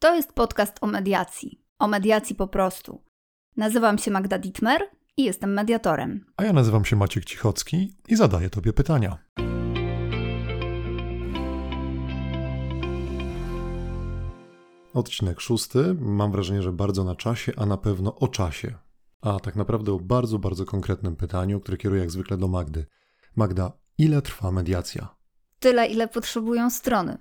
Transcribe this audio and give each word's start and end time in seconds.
To 0.00 0.14
jest 0.14 0.32
podcast 0.32 0.78
o 0.80 0.86
mediacji. 0.86 1.62
O 1.78 1.88
mediacji 1.88 2.36
po 2.36 2.48
prostu. 2.48 3.04
Nazywam 3.56 3.98
się 3.98 4.10
Magda 4.10 4.38
Dittmer 4.38 4.80
i 5.16 5.24
jestem 5.24 5.52
mediatorem. 5.52 6.24
A 6.36 6.44
ja 6.44 6.52
nazywam 6.52 6.84
się 6.84 6.96
Maciek 6.96 7.24
Cichocki 7.24 7.96
i 8.08 8.16
zadaję 8.16 8.50
Tobie 8.50 8.72
pytania. 8.72 9.18
Odcinek 14.94 15.40
szósty. 15.40 15.96
Mam 16.00 16.32
wrażenie, 16.32 16.62
że 16.62 16.72
bardzo 16.72 17.04
na 17.04 17.14
czasie, 17.14 17.52
a 17.56 17.66
na 17.66 17.76
pewno 17.76 18.14
o 18.14 18.28
czasie. 18.28 18.74
A 19.20 19.40
tak 19.40 19.56
naprawdę 19.56 19.92
o 19.92 20.00
bardzo, 20.00 20.38
bardzo 20.38 20.64
konkretnym 20.64 21.16
pytaniu, 21.16 21.60
które 21.60 21.76
kieruję 21.76 22.00
jak 22.00 22.10
zwykle 22.10 22.36
do 22.36 22.48
Magdy. 22.48 22.86
Magda, 23.36 23.72
ile 23.98 24.22
trwa 24.22 24.50
mediacja? 24.50 25.16
Tyle, 25.58 25.86
ile 25.86 26.08
potrzebują 26.08 26.70
strony 26.70 27.18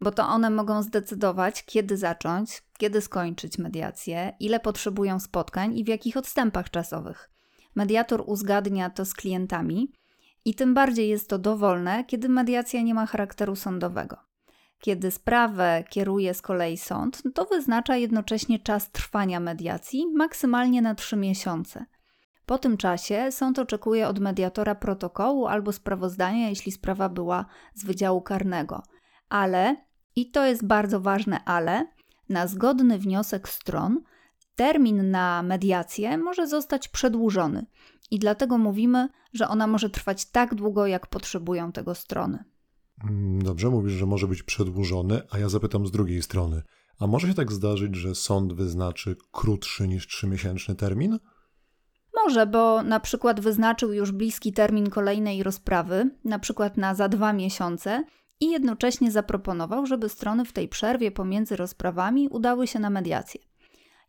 bo 0.00 0.10
to 0.10 0.28
one 0.28 0.50
mogą 0.50 0.82
zdecydować, 0.82 1.64
kiedy 1.64 1.96
zacząć, 1.96 2.62
kiedy 2.78 3.00
skończyć 3.00 3.58
mediację, 3.58 4.36
ile 4.40 4.60
potrzebują 4.60 5.20
spotkań 5.20 5.78
i 5.78 5.84
w 5.84 5.88
jakich 5.88 6.16
odstępach 6.16 6.70
czasowych. 6.70 7.30
Mediator 7.74 8.22
uzgadnia 8.26 8.90
to 8.90 9.04
z 9.04 9.14
klientami 9.14 9.92
i 10.44 10.54
tym 10.54 10.74
bardziej 10.74 11.08
jest 11.08 11.28
to 11.28 11.38
dowolne, 11.38 12.04
kiedy 12.04 12.28
mediacja 12.28 12.82
nie 12.82 12.94
ma 12.94 13.06
charakteru 13.06 13.56
sądowego. 13.56 14.16
Kiedy 14.80 15.10
sprawę 15.10 15.84
kieruje 15.90 16.34
z 16.34 16.42
kolei 16.42 16.76
sąd, 16.76 17.22
to 17.34 17.44
wyznacza 17.44 17.96
jednocześnie 17.96 18.58
czas 18.58 18.90
trwania 18.90 19.40
mediacji 19.40 20.06
maksymalnie 20.14 20.82
na 20.82 20.94
3 20.94 21.16
miesiące. 21.16 21.86
Po 22.46 22.58
tym 22.58 22.76
czasie 22.76 23.32
sąd 23.32 23.58
oczekuje 23.58 24.08
od 24.08 24.18
mediatora 24.18 24.74
protokołu 24.74 25.46
albo 25.46 25.72
sprawozdania, 25.72 26.48
jeśli 26.48 26.72
sprawa 26.72 27.08
była 27.08 27.46
z 27.74 27.84
wydziału 27.84 28.22
karnego. 28.22 28.82
Ale 29.28 29.76
i 30.16 30.30
to 30.30 30.46
jest 30.46 30.66
bardzo 30.66 31.00
ważne, 31.00 31.44
ale 31.44 31.86
na 32.28 32.46
zgodny 32.46 32.98
wniosek 32.98 33.48
stron 33.48 34.00
termin 34.56 35.10
na 35.10 35.42
mediację 35.42 36.18
może 36.18 36.46
zostać 36.46 36.88
przedłużony. 36.88 37.66
I 38.10 38.18
dlatego 38.18 38.58
mówimy, 38.58 39.08
że 39.32 39.48
ona 39.48 39.66
może 39.66 39.90
trwać 39.90 40.30
tak 40.30 40.54
długo, 40.54 40.86
jak 40.86 41.06
potrzebują 41.06 41.72
tego 41.72 41.94
strony. 41.94 42.44
Mm, 43.04 43.42
dobrze, 43.42 43.70
mówisz, 43.70 43.92
że 43.92 44.06
może 44.06 44.28
być 44.28 44.42
przedłużony, 44.42 45.22
a 45.30 45.38
ja 45.38 45.48
zapytam 45.48 45.86
z 45.86 45.90
drugiej 45.90 46.22
strony. 46.22 46.62
A 46.98 47.06
może 47.06 47.28
się 47.28 47.34
tak 47.34 47.52
zdarzyć, 47.52 47.96
że 47.96 48.14
sąd 48.14 48.52
wyznaczy 48.52 49.16
krótszy 49.32 49.88
niż 49.88 50.06
trzymiesięczny 50.06 50.74
termin? 50.74 51.18
Może, 52.14 52.46
bo 52.46 52.82
na 52.82 53.00
przykład 53.00 53.40
wyznaczył 53.40 53.92
już 53.92 54.12
bliski 54.12 54.52
termin 54.52 54.90
kolejnej 54.90 55.42
rozprawy, 55.42 56.10
na 56.24 56.38
przykład 56.38 56.76
na 56.76 56.94
za 56.94 57.08
dwa 57.08 57.32
miesiące, 57.32 58.04
i 58.40 58.50
jednocześnie 58.50 59.10
zaproponował, 59.10 59.86
żeby 59.86 60.08
strony 60.08 60.44
w 60.44 60.52
tej 60.52 60.68
przerwie 60.68 61.10
pomiędzy 61.10 61.56
rozprawami 61.56 62.28
udały 62.28 62.66
się 62.66 62.78
na 62.78 62.90
mediację. 62.90 63.40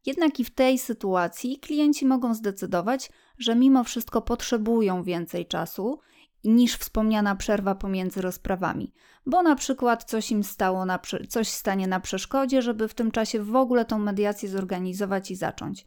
Jednak 0.06 0.40
i 0.40 0.44
w 0.44 0.50
tej 0.50 0.80
sytuacji 0.80 1.60
klienci 1.60 2.06
mogą 2.06 2.34
zdecydować, 2.34 3.12
że 3.38 3.56
mimo 3.56 3.84
wszystko 3.84 4.22
potrzebują 4.22 5.04
więcej 5.04 5.46
czasu 5.46 6.00
niż 6.44 6.76
wspomniana 6.76 7.36
przerwa 7.36 7.76
pomiędzy 7.76 8.22
rozprawami, 8.22 8.94
bo 9.26 9.44
na 9.44 9.56
przykład 9.56 10.04
coś 10.04 10.32
im 10.32 10.44
stało 10.44 10.86
na, 10.86 11.00
coś 11.30 11.48
stanie 11.48 11.88
na 11.88 12.00
przeszkodzie, 12.00 12.62
żeby 12.62 12.88
w 12.88 12.94
tym 12.94 13.12
czasie 13.12 13.44
w 13.44 13.56
ogóle 13.56 13.86
tą 13.86 14.00
mediację 14.00 14.50
zorganizować 14.50 15.32
i 15.32 15.36
zacząć. 15.36 15.86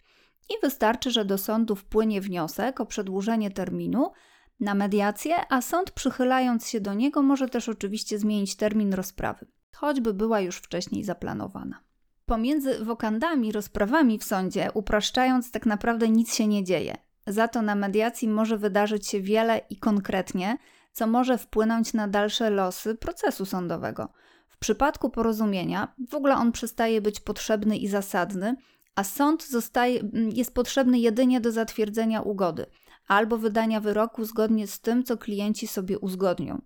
I 0.51 0.53
wystarczy, 0.63 1.11
że 1.11 1.25
do 1.25 1.39
sądu 1.39 1.77
wpłynie 1.77 2.21
wniosek 2.21 2.81
o 2.81 2.87
przedłużenie 2.87 3.51
terminu, 3.51 4.11
na 4.61 4.75
mediację, 4.75 5.35
a 5.49 5.63
sąd 5.63 5.91
przychylając 5.91 6.69
się 6.69 6.81
do 6.81 6.95
niego 6.95 7.23
może 7.23 7.49
też 7.49 7.69
oczywiście 7.69 8.19
zmienić 8.19 8.57
termin 8.57 8.95
rozprawy, 8.95 9.47
choćby 9.77 10.15
była 10.15 10.41
już 10.41 10.57
wcześniej 10.57 11.05
zaplanowana. 11.05 11.81
Pomiędzy 12.27 12.85
wokandami, 12.85 13.53
rozprawami 13.53 14.19
w 14.19 14.25
sądzie, 14.25 14.71
upraszczając, 14.75 15.51
tak 15.51 15.67
naprawdę 15.67 16.09
nic 16.09 16.35
się 16.35 16.47
nie 16.47 16.65
dzieje. 16.65 16.97
Za 17.27 17.49
to 17.49 17.63
na 17.63 17.75
mediacji 17.75 18.29
może 18.29 18.59
wydarzyć 18.59 19.07
się 19.09 19.21
wiele 19.21 19.61
i 19.71 19.77
konkretnie, 19.77 20.59
co 20.93 21.07
może 21.07 21.39
wpłynąć 21.39 21.93
na 21.93 22.09
dalsze 22.09 22.51
losy 22.51 22.95
procesu 22.95 23.47
sądowego. 23.47 24.09
W 24.49 24.59
przypadku 24.59 25.11
porozumienia 25.11 25.95
w 26.09 26.15
ogóle 26.15 26.35
on 26.35 26.53
przestaje 26.53 27.01
być 27.01 27.21
potrzebny 27.21 27.77
i 27.77 27.89
zasadny, 27.89 28.57
a 28.95 29.05
sąd 29.05 29.49
zostaje, 29.49 30.01
jest 30.35 30.55
potrzebny 30.55 30.99
jedynie 30.99 31.41
do 31.41 31.53
zatwierdzenia 31.53 32.21
ugody 32.21 32.67
albo 33.11 33.39
wydania 33.39 33.81
wyroku 33.81 34.25
zgodnie 34.25 34.67
z 34.67 34.81
tym, 34.81 35.03
co 35.05 35.17
klienci 35.17 35.67
sobie 35.67 35.99
uzgodnią. 35.99 36.63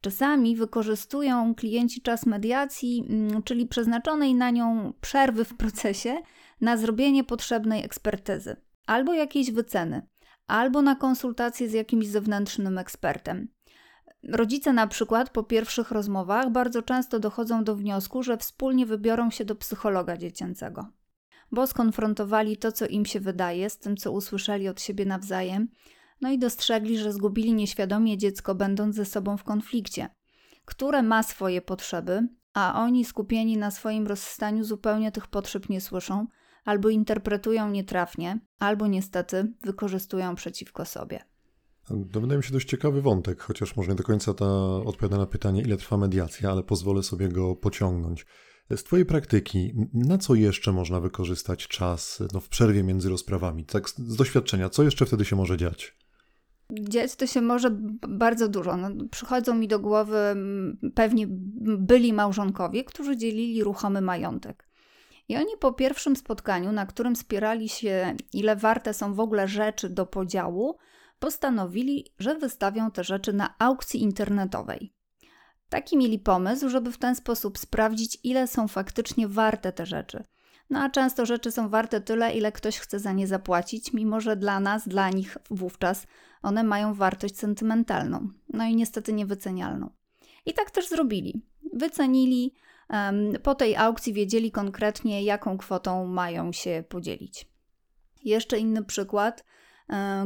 Czasami 0.00 0.56
wykorzystują 0.56 1.54
klienci 1.54 2.02
czas 2.02 2.26
mediacji, 2.26 3.04
mm, 3.08 3.42
czyli 3.42 3.66
przeznaczonej 3.66 4.34
na 4.34 4.50
nią 4.50 4.92
przerwy 5.00 5.44
w 5.44 5.54
procesie, 5.56 6.22
na 6.60 6.76
zrobienie 6.76 7.24
potrzebnej 7.24 7.84
ekspertyzy, 7.84 8.56
albo 8.86 9.14
jakiejś 9.14 9.50
wyceny, 9.50 10.06
albo 10.46 10.82
na 10.82 10.94
konsultację 10.94 11.68
z 11.68 11.72
jakimś 11.72 12.06
zewnętrznym 12.06 12.78
ekspertem. 12.78 13.48
Rodzice 14.22 14.72
na 14.72 14.86
przykład 14.86 15.30
po 15.30 15.42
pierwszych 15.42 15.90
rozmowach 15.90 16.50
bardzo 16.50 16.82
często 16.82 17.18
dochodzą 17.18 17.64
do 17.64 17.76
wniosku, 17.76 18.22
że 18.22 18.36
wspólnie 18.36 18.86
wybiorą 18.86 19.30
się 19.30 19.44
do 19.44 19.54
psychologa 19.54 20.16
dziecięcego 20.16 20.97
bo 21.52 21.66
skonfrontowali 21.66 22.56
to, 22.56 22.72
co 22.72 22.86
im 22.86 23.06
się 23.06 23.20
wydaje, 23.20 23.70
z 23.70 23.78
tym, 23.78 23.96
co 23.96 24.12
usłyszeli 24.12 24.68
od 24.68 24.80
siebie 24.80 25.04
nawzajem, 25.04 25.68
no 26.20 26.30
i 26.30 26.38
dostrzegli, 26.38 26.98
że 26.98 27.12
zgubili 27.12 27.54
nieświadomie 27.54 28.18
dziecko, 28.18 28.54
będąc 28.54 28.96
ze 28.96 29.04
sobą 29.04 29.36
w 29.36 29.44
konflikcie, 29.44 30.08
które 30.64 31.02
ma 31.02 31.22
swoje 31.22 31.62
potrzeby, 31.62 32.28
a 32.54 32.82
oni 32.82 33.04
skupieni 33.04 33.56
na 33.56 33.70
swoim 33.70 34.06
rozstaniu 34.06 34.64
zupełnie 34.64 35.12
tych 35.12 35.26
potrzeb 35.26 35.68
nie 35.68 35.80
słyszą, 35.80 36.26
albo 36.64 36.88
interpretują 36.88 37.70
nietrafnie, 37.70 38.38
albo 38.58 38.86
niestety 38.86 39.52
wykorzystują 39.64 40.34
przeciwko 40.34 40.84
sobie. 40.84 41.24
To 42.12 42.20
wydaje 42.20 42.36
mi 42.36 42.44
się 42.44 42.52
dość 42.52 42.68
ciekawy 42.68 43.02
wątek, 43.02 43.42
chociaż 43.42 43.76
może 43.76 43.88
nie 43.90 43.94
do 43.94 44.04
końca 44.04 44.34
ta 44.34 44.46
odpowiada 44.84 45.16
na 45.16 45.26
pytanie, 45.26 45.62
ile 45.62 45.76
trwa 45.76 45.96
mediacja, 45.96 46.50
ale 46.50 46.62
pozwolę 46.62 47.02
sobie 47.02 47.28
go 47.28 47.56
pociągnąć. 47.56 48.26
Z 48.76 48.84
Twojej 48.84 49.06
praktyki, 49.06 49.74
na 49.94 50.18
co 50.18 50.34
jeszcze 50.34 50.72
można 50.72 51.00
wykorzystać 51.00 51.68
czas 51.68 52.22
no, 52.34 52.40
w 52.40 52.48
przerwie 52.48 52.82
między 52.82 53.08
rozprawami? 53.08 53.64
Tak 53.64 53.90
z 53.90 54.16
doświadczenia, 54.16 54.68
co 54.68 54.82
jeszcze 54.82 55.06
wtedy 55.06 55.24
się 55.24 55.36
może 55.36 55.56
dziać? 55.56 55.96
Dziać 56.72 57.16
to 57.16 57.26
się 57.26 57.40
może 57.40 57.70
bardzo 58.08 58.48
dużo. 58.48 58.76
No, 58.76 58.90
przychodzą 59.10 59.54
mi 59.54 59.68
do 59.68 59.78
głowy 59.78 60.18
pewnie 60.94 61.26
byli 61.78 62.12
małżonkowie, 62.12 62.84
którzy 62.84 63.16
dzielili 63.16 63.64
ruchomy 63.64 64.00
majątek. 64.00 64.68
I 65.28 65.36
oni 65.36 65.56
po 65.60 65.72
pierwszym 65.72 66.16
spotkaniu, 66.16 66.72
na 66.72 66.86
którym 66.86 67.16
spierali 67.16 67.68
się, 67.68 68.16
ile 68.32 68.56
warte 68.56 68.94
są 68.94 69.14
w 69.14 69.20
ogóle 69.20 69.48
rzeczy 69.48 69.90
do 69.90 70.06
podziału, 70.06 70.76
postanowili, 71.18 72.04
że 72.18 72.34
wystawią 72.34 72.90
te 72.90 73.04
rzeczy 73.04 73.32
na 73.32 73.54
aukcji 73.58 74.02
internetowej. 74.02 74.92
Taki 75.68 75.96
mieli 75.96 76.18
pomysł, 76.18 76.68
żeby 76.68 76.92
w 76.92 76.98
ten 76.98 77.14
sposób 77.14 77.58
sprawdzić, 77.58 78.18
ile 78.22 78.46
są 78.46 78.68
faktycznie 78.68 79.28
warte 79.28 79.72
te 79.72 79.86
rzeczy. 79.86 80.24
No 80.70 80.78
a 80.80 80.90
często 80.90 81.26
rzeczy 81.26 81.52
są 81.52 81.68
warte 81.68 82.00
tyle, 82.00 82.32
ile 82.32 82.52
ktoś 82.52 82.78
chce 82.78 82.98
za 82.98 83.12
nie 83.12 83.26
zapłacić, 83.26 83.92
mimo 83.92 84.20
że 84.20 84.36
dla 84.36 84.60
nas, 84.60 84.88
dla 84.88 85.10
nich 85.10 85.38
wówczas 85.50 86.06
one 86.42 86.62
mają 86.62 86.94
wartość 86.94 87.38
sentymentalną, 87.38 88.28
no 88.48 88.64
i 88.64 88.76
niestety 88.76 89.12
niewycenialną. 89.12 89.90
I 90.46 90.54
tak 90.54 90.70
też 90.70 90.88
zrobili. 90.88 91.42
Wycenili, 91.72 92.54
po 93.42 93.54
tej 93.54 93.76
aukcji 93.76 94.12
wiedzieli 94.12 94.50
konkretnie, 94.50 95.22
jaką 95.22 95.58
kwotą 95.58 96.06
mają 96.06 96.52
się 96.52 96.84
podzielić. 96.88 97.48
Jeszcze 98.24 98.58
inny 98.58 98.84
przykład. 98.84 99.44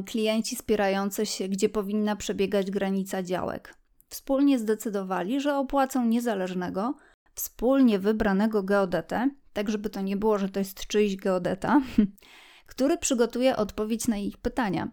Klienci 0.06 0.56
spierający 0.56 1.26
się, 1.26 1.48
gdzie 1.48 1.69
powinna 1.69 2.16
przebiegać 2.16 2.70
granica 2.70 3.22
działek 3.22 3.75
wspólnie 4.12 4.58
zdecydowali, 4.58 5.40
że 5.40 5.56
opłacą 5.56 6.04
niezależnego, 6.04 6.94
wspólnie 7.34 7.98
wybranego 7.98 8.62
geodetę, 8.62 9.30
tak 9.52 9.70
żeby 9.70 9.90
to 9.90 10.00
nie 10.00 10.16
było, 10.16 10.38
że 10.38 10.48
to 10.48 10.58
jest 10.58 10.87
czyjś 10.87 11.16
geodeta, 11.16 11.81
który 12.72 12.98
przygotuje 12.98 13.56
odpowiedź 13.56 14.08
na 14.08 14.16
ich 14.16 14.38
pytania. 14.38 14.90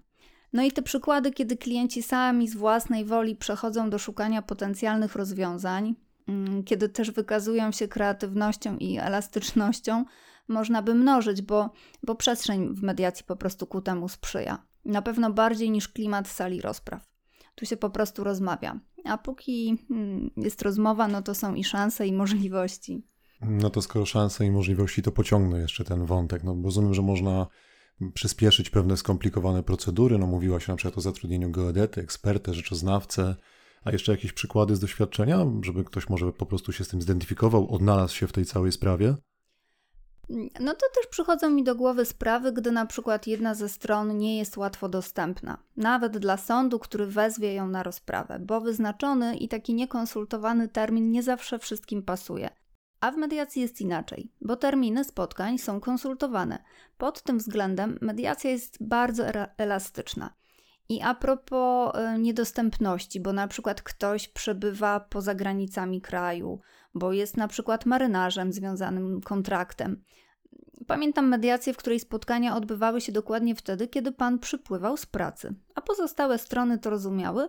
No 0.53 0.63
i 0.63 0.71
te 0.71 0.81
przykłady, 0.81 1.31
kiedy 1.31 1.57
klienci 1.57 2.03
sami 2.03 2.47
z 2.47 2.55
własnej 2.55 3.05
woli 3.05 3.35
przechodzą 3.35 3.89
do 3.89 3.97
szukania 3.97 4.41
potencjalnych 4.41 5.15
rozwiązań, 5.15 5.95
mm, 6.27 6.63
kiedy 6.63 6.89
też 6.89 7.11
wykazują 7.11 7.71
się 7.71 7.87
kreatywnością 7.87 8.77
i 8.77 8.97
elastycznością, 8.97 10.05
można 10.47 10.81
by 10.81 10.95
mnożyć, 10.95 11.41
bo, 11.41 11.69
bo 12.03 12.15
przestrzeń 12.15 12.75
w 12.75 12.83
mediacji 12.83 13.25
po 13.25 13.35
prostu 13.35 13.67
ku 13.67 13.81
temu 13.81 14.09
sprzyja. 14.09 14.65
Na 14.85 15.01
pewno 15.01 15.31
bardziej 15.31 15.71
niż 15.71 15.87
klimat 15.87 16.27
sali 16.27 16.61
rozpraw. 16.61 17.09
Tu 17.55 17.65
się 17.65 17.77
po 17.77 17.89
prostu 17.89 18.23
rozmawia. 18.23 18.79
A 19.05 19.17
póki 19.17 19.77
hmm, 19.87 20.31
jest 20.37 20.61
rozmowa, 20.61 21.07
no 21.07 21.21
to 21.21 21.35
są 21.35 21.55
i 21.55 21.63
szanse, 21.63 22.07
i 22.07 22.13
możliwości. 22.13 23.03
No 23.41 23.69
to 23.69 23.81
skoro 23.81 24.05
szanse 24.05 24.45
i 24.45 24.51
możliwości, 24.51 25.01
to 25.01 25.11
pociągnę 25.11 25.59
jeszcze 25.59 25.83
ten 25.83 26.05
wątek. 26.05 26.43
No, 26.43 26.57
rozumiem, 26.63 26.93
że 26.93 27.01
można 27.01 27.47
przyspieszyć 28.13 28.69
pewne 28.69 28.97
skomplikowane 28.97 29.63
procedury. 29.63 30.17
No, 30.17 30.27
mówiła 30.27 30.59
się 30.59 30.71
na 30.71 30.75
przykład 30.75 30.97
o 30.97 31.01
zatrudnieniu 31.01 31.51
geodety, 31.51 32.01
ekspertę, 32.01 32.53
rzeczoznawcę, 32.53 33.35
a 33.83 33.91
jeszcze 33.91 34.11
jakieś 34.11 34.33
przykłady 34.33 34.75
z 34.75 34.79
doświadczenia, 34.79 35.45
żeby 35.61 35.83
ktoś 35.83 36.09
może 36.09 36.33
po 36.33 36.45
prostu 36.45 36.71
się 36.71 36.83
z 36.83 36.87
tym 36.87 37.01
zidentyfikował, 37.01 37.75
odnalazł 37.75 38.15
się 38.15 38.27
w 38.27 38.31
tej 38.31 38.45
całej 38.45 38.71
sprawie? 38.71 39.15
No 40.59 40.73
to 40.73 40.85
też 40.95 41.07
przychodzą 41.09 41.49
mi 41.49 41.63
do 41.63 41.75
głowy 41.75 42.05
sprawy, 42.05 42.51
gdy 42.51 42.71
na 42.71 42.85
przykład 42.85 43.27
jedna 43.27 43.55
ze 43.55 43.69
stron 43.69 44.17
nie 44.17 44.37
jest 44.37 44.57
łatwo 44.57 44.89
dostępna, 44.89 45.57
nawet 45.77 46.17
dla 46.17 46.37
sądu, 46.37 46.79
który 46.79 47.05
wezwie 47.05 47.53
ją 47.53 47.67
na 47.67 47.83
rozprawę, 47.83 48.39
bo 48.39 48.61
wyznaczony 48.61 49.37
i 49.37 49.47
taki 49.47 49.73
niekonsultowany 49.73 50.67
termin 50.67 51.11
nie 51.11 51.23
zawsze 51.23 51.59
wszystkim 51.59 52.03
pasuje. 52.03 52.49
A 53.01 53.11
w 53.11 53.17
mediacji 53.17 53.61
jest 53.61 53.81
inaczej, 53.81 54.31
bo 54.41 54.55
terminy 54.55 55.03
spotkań 55.03 55.57
są 55.57 55.79
konsultowane. 55.79 56.63
Pod 56.97 57.21
tym 57.21 57.37
względem 57.37 57.97
mediacja 58.01 58.49
jest 58.49 58.77
bardzo 58.81 59.23
elastyczna. 59.57 60.38
I 60.89 61.01
a 61.01 61.15
propos 61.15 61.95
y, 61.95 62.19
niedostępności, 62.19 63.19
bo 63.19 63.33
na 63.33 63.47
przykład 63.47 63.81
ktoś 63.81 64.27
przebywa 64.27 64.99
poza 64.99 65.35
granicami 65.35 66.01
kraju, 66.01 66.59
bo 66.93 67.13
jest 67.13 67.37
na 67.37 67.47
przykład 67.47 67.85
marynarzem 67.85 68.53
związanym 68.53 69.21
kontraktem. 69.21 70.03
Pamiętam 70.87 71.27
mediację, 71.27 71.73
w 71.73 71.77
której 71.77 71.99
spotkania 71.99 72.55
odbywały 72.55 73.01
się 73.01 73.11
dokładnie 73.11 73.55
wtedy, 73.55 73.87
kiedy 73.87 74.11
pan 74.11 74.39
przypływał 74.39 74.97
z 74.97 75.05
pracy, 75.05 75.55
a 75.75 75.81
pozostałe 75.81 76.37
strony 76.37 76.77
to 76.77 76.89
rozumiały 76.89 77.47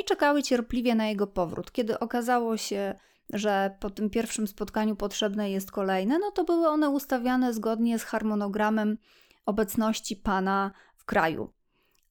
i 0.00 0.04
czekały 0.04 0.42
cierpliwie 0.42 0.94
na 0.94 1.06
jego 1.06 1.26
powrót. 1.26 1.72
Kiedy 1.72 1.98
okazało 1.98 2.56
się, 2.56 2.94
że 3.32 3.76
po 3.80 3.90
tym 3.90 4.10
pierwszym 4.10 4.46
spotkaniu 4.46 4.96
potrzebne 4.96 5.50
jest 5.50 5.70
kolejne, 5.70 6.18
no 6.18 6.30
to 6.30 6.44
były 6.44 6.68
one 6.68 6.90
ustawiane 6.90 7.52
zgodnie 7.52 7.98
z 7.98 8.04
harmonogramem 8.04 8.98
obecności 9.46 10.16
pana 10.16 10.72
w 10.96 11.04
kraju. 11.04 11.52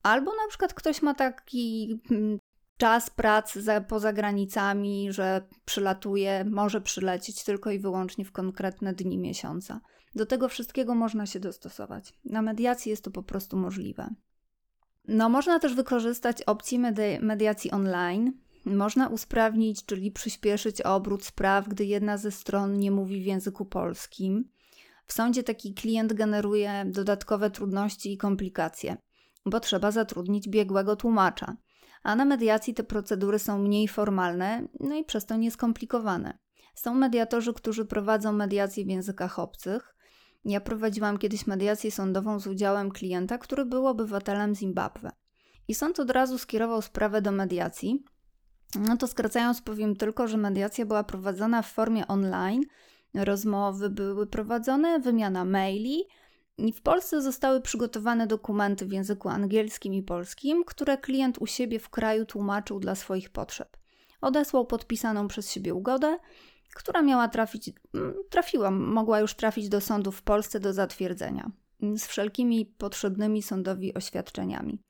Albo 0.03 0.31
na 0.31 0.47
przykład 0.49 0.73
ktoś 0.73 1.01
ma 1.01 1.13
taki 1.13 1.99
hmm, 2.09 2.39
czas 2.77 3.09
pracy 3.09 3.61
za, 3.61 3.81
poza 3.81 4.13
granicami, 4.13 5.11
że 5.11 5.47
przylatuje, 5.65 6.45
może 6.45 6.81
przylecieć 6.81 7.43
tylko 7.43 7.71
i 7.71 7.79
wyłącznie 7.79 8.25
w 8.25 8.31
konkretne 8.31 8.93
dni 8.93 9.17
miesiąca. 9.17 9.81
Do 10.15 10.25
tego 10.25 10.49
wszystkiego 10.49 10.95
można 10.95 11.25
się 11.25 11.39
dostosować. 11.39 12.13
Na 12.25 12.41
mediacji 12.41 12.89
jest 12.89 13.03
to 13.03 13.11
po 13.11 13.23
prostu 13.23 13.57
możliwe. 13.57 14.09
No, 15.07 15.29
można 15.29 15.59
też 15.59 15.75
wykorzystać 15.75 16.41
opcję 16.41 16.79
medi- 16.79 17.21
mediacji 17.21 17.71
online. 17.71 18.33
Można 18.65 19.07
usprawnić, 19.07 19.85
czyli 19.85 20.11
przyspieszyć 20.11 20.81
obrót 20.81 21.25
spraw, 21.25 21.67
gdy 21.67 21.85
jedna 21.85 22.17
ze 22.17 22.31
stron 22.31 22.77
nie 22.77 22.91
mówi 22.91 23.21
w 23.21 23.25
języku 23.25 23.65
polskim. 23.65 24.49
W 25.05 25.13
sądzie 25.13 25.43
taki 25.43 25.73
klient 25.73 26.13
generuje 26.13 26.85
dodatkowe 26.85 27.51
trudności 27.51 28.13
i 28.13 28.17
komplikacje, 28.17 28.97
bo 29.45 29.59
trzeba 29.59 29.91
zatrudnić 29.91 30.49
biegłego 30.49 30.95
tłumacza 30.95 31.55
a 32.03 32.15
na 32.15 32.25
mediacji 32.25 32.73
te 32.73 32.83
procedury 32.83 33.39
są 33.39 33.59
mniej 33.59 33.87
formalne, 33.87 34.67
no 34.79 34.95
i 34.95 35.03
przez 35.03 35.25
to 35.25 35.35
nieskomplikowane. 35.35 36.37
Są 36.75 36.93
mediatorzy, 36.93 37.53
którzy 37.53 37.85
prowadzą 37.85 38.33
mediacje 38.33 38.85
w 38.85 38.87
językach 38.87 39.39
obcych. 39.39 39.95
Ja 40.45 40.61
prowadziłam 40.61 41.17
kiedyś 41.17 41.47
mediację 41.47 41.91
sądową 41.91 42.39
z 42.39 42.47
udziałem 42.47 42.91
klienta, 42.91 43.37
który 43.37 43.65
był 43.65 43.87
obywatelem 43.87 44.55
Zimbabwe. 44.55 45.11
I 45.67 45.75
sąd 45.75 45.99
od 45.99 46.11
razu 46.11 46.37
skierował 46.37 46.81
sprawę 46.81 47.21
do 47.21 47.31
mediacji. 47.31 48.03
No 48.79 48.97
to 48.97 49.07
skracając, 49.07 49.61
powiem 49.61 49.95
tylko, 49.95 50.27
że 50.27 50.37
mediacja 50.37 50.85
była 50.85 51.03
prowadzona 51.03 51.61
w 51.61 51.71
formie 51.71 52.07
online. 52.07 52.63
Rozmowy 53.13 53.89
były 53.89 54.27
prowadzone, 54.27 54.99
wymiana 54.99 55.45
maili, 55.45 56.03
w 56.57 56.81
Polsce 56.81 57.21
zostały 57.21 57.61
przygotowane 57.61 58.27
dokumenty 58.27 58.85
w 58.85 58.91
języku 58.91 59.29
angielskim 59.29 59.93
i 59.93 60.03
polskim, 60.03 60.63
które 60.63 60.97
klient 60.97 61.37
u 61.37 61.47
siebie 61.47 61.79
w 61.79 61.89
kraju 61.89 62.25
tłumaczył 62.25 62.79
dla 62.79 62.95
swoich 62.95 63.29
potrzeb. 63.29 63.77
Odesłał 64.21 64.65
podpisaną 64.65 65.27
przez 65.27 65.51
siebie 65.51 65.73
ugodę, 65.73 66.17
która 66.75 67.01
miała 67.01 67.27
trafić, 67.27 67.69
mm, 67.93 68.13
trafiła, 68.29 68.71
mogła 68.71 69.19
już 69.19 69.33
trafić 69.33 69.69
do 69.69 69.81
sądu 69.81 70.11
w 70.11 70.21
Polsce 70.21 70.59
do 70.59 70.73
zatwierdzenia, 70.73 71.51
z 71.95 72.05
wszelkimi 72.05 72.65
potrzebnymi 72.65 73.41
sądowi 73.41 73.93
oświadczeniami. 73.93 74.81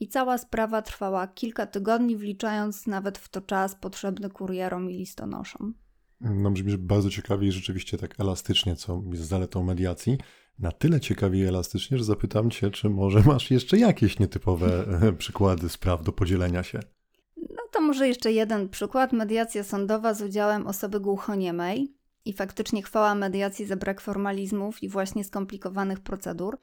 I 0.00 0.08
cała 0.08 0.38
sprawa 0.38 0.82
trwała 0.82 1.26
kilka 1.26 1.66
tygodni, 1.66 2.16
wliczając 2.16 2.86
nawet 2.86 3.18
w 3.18 3.28
to 3.28 3.40
czas 3.40 3.74
potrzebny 3.74 4.30
kurierom 4.30 4.90
i 4.90 4.94
listonoszom. 4.94 5.74
No 6.20 6.50
brzmi 6.50 6.78
bardzo 6.78 7.10
ciekawie 7.10 7.48
i 7.48 7.52
rzeczywiście 7.52 7.98
tak 7.98 8.20
elastycznie, 8.20 8.76
co 8.76 9.02
jest 9.12 9.24
zaletą 9.24 9.62
mediacji 9.62 10.18
na 10.58 10.72
tyle 10.72 11.00
ciekawie 11.00 11.38
i 11.38 11.46
elastycznie, 11.46 11.98
że 11.98 12.04
zapytam 12.04 12.50
Cię, 12.50 12.70
czy 12.70 12.90
może 12.90 13.20
masz 13.20 13.50
jeszcze 13.50 13.78
jakieś 13.78 14.18
nietypowe 14.18 14.86
e, 15.02 15.12
przykłady 15.12 15.68
spraw 15.68 16.02
do 16.02 16.12
podzielenia 16.12 16.62
się? 16.62 16.80
No 17.36 17.62
to 17.72 17.80
może 17.80 18.08
jeszcze 18.08 18.32
jeden 18.32 18.68
przykład. 18.68 19.12
Mediacja 19.12 19.64
sądowa 19.64 20.14
z 20.14 20.22
udziałem 20.22 20.66
osoby 20.66 21.00
głuchoniemej. 21.00 21.96
I 22.24 22.32
faktycznie 22.32 22.82
chwała 22.82 23.14
mediacji 23.14 23.66
za 23.66 23.76
brak 23.76 24.00
formalizmów 24.00 24.82
i 24.82 24.88
właśnie 24.88 25.24
skomplikowanych 25.24 26.00
procedur, 26.00 26.58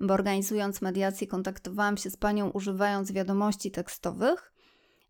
bo 0.00 0.14
organizując 0.14 0.82
mediację 0.82 1.26
kontaktowałam 1.26 1.96
się 1.96 2.10
z 2.10 2.16
panią 2.16 2.50
używając 2.50 3.12
wiadomości 3.12 3.70
tekstowych. 3.70 4.53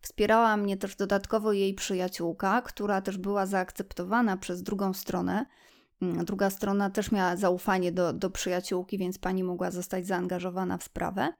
Wspierała 0.05 0.57
mnie 0.57 0.77
też 0.77 0.97
dodatkowo 0.97 1.53
jej 1.53 1.75
przyjaciółka, 1.75 2.63
która 2.63 3.01
też 3.01 3.19
była 3.19 3.47
zaakceptowana 3.47 4.37
przez 4.37 4.63
drugą 4.63 4.93
stronę, 4.93 5.47
Mm, 6.03 6.25
druga 6.25 6.51
strona 6.51 6.91
też 6.91 7.13
miała 7.13 7.37
zaufanie 7.37 7.93
do, 7.93 8.13
do 8.13 8.31
przyjaciółki, 8.31 8.99
więc 8.99 9.19
pani 9.19 9.45
mogła 9.45 9.71
zostać 9.71 10.07
zaangażowana 10.07 10.79
w 10.79 10.85
sprawę. 10.85 11.33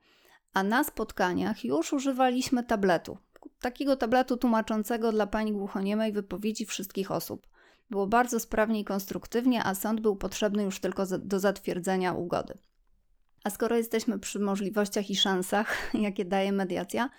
A 0.53 0.63
na 0.63 0.83
spotkaniach 0.83 1.63
już 1.63 1.93
używaliśmy 1.93 2.63
tabletu. 2.63 3.17
Takiego 3.61 3.95
tabletu 3.95 4.37
tłumaczącego 4.37 5.11
dla 5.11 5.27
pani 5.27 5.53
głuchoniemej 5.53 6.11
wypowiedzi 6.13 6.65
wszystkich 6.65 7.11
osób. 7.11 7.47
Było 7.89 8.07
bardzo 8.07 8.39
sprawnie 8.39 8.79
i 8.79 8.85
konstruktywnie, 8.85 9.63
a 9.63 9.75
sąd 9.75 10.01
był 10.01 10.15
potrzebny 10.15 10.63
już 10.63 10.79
tylko 10.79 11.05
do 11.19 11.39
zatwierdzenia 11.39 12.13
ugody. 12.13 12.53
A 13.43 13.49
skoro 13.49 13.77
jesteśmy 13.77 14.19
przy 14.19 14.39
możliwościach 14.39 15.09
i 15.09 15.15
szansach, 15.15 15.77
jakie 15.93 16.25
daje 16.25 16.51
mediacja, 16.51 17.09